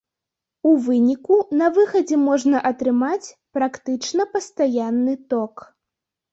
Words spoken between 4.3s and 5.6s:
пастаянны ток.